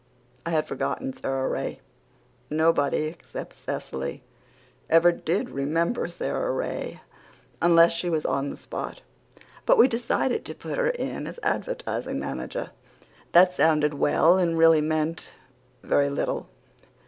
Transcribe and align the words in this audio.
I 0.47 0.49
had 0.49 0.67
forgotten 0.67 1.13
Sara 1.13 1.47
Ray. 1.47 1.79
Nobody, 2.49 3.03
except 3.05 3.55
Cecily, 3.55 4.23
ever 4.89 5.11
did 5.11 5.51
remember 5.51 6.07
Sara 6.07 6.51
Ray 6.51 7.01
unless 7.61 7.91
she 7.91 8.09
was 8.09 8.25
on 8.25 8.49
the 8.49 8.57
spot. 8.57 9.03
But 9.67 9.77
we 9.77 9.87
decided 9.87 10.43
to 10.45 10.55
put 10.55 10.79
her 10.79 10.89
in 10.89 11.27
as 11.27 11.39
advertising 11.43 12.17
manager. 12.17 12.71
That 13.33 13.53
sounded 13.53 13.93
well 13.93 14.39
and 14.39 14.57
really 14.57 14.81
meant 14.81 15.27
very 15.83 16.09
little. 16.09 16.49